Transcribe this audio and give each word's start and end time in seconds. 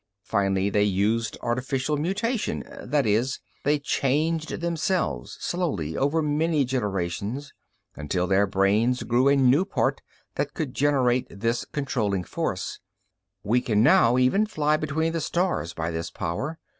Finally 0.23 0.71
they 0.71 0.81
used 0.83 1.37
artificial 1.43 1.95
mutation 1.95 2.63
that 2.81 3.05
is, 3.05 3.39
they 3.63 3.77
changed 3.77 4.49
themselves, 4.59 5.37
slowly, 5.39 5.95
over 5.95 6.23
many 6.23 6.65
generations, 6.65 7.53
until 7.95 8.25
their 8.25 8.47
brains 8.47 9.03
grew 9.03 9.27
a 9.27 9.35
new 9.35 9.63
part 9.63 10.01
that 10.33 10.55
could 10.55 10.73
generate 10.73 11.27
this 11.29 11.65
controlling 11.65 12.23
force. 12.23 12.79
We 13.43 13.61
can 13.61 13.83
now 13.83 14.17
even, 14.17 14.47
fly 14.47 14.75
between 14.75 15.13
the 15.13 15.21
stars, 15.21 15.71
by 15.71 15.91
this 15.91 16.09
power. 16.09 16.57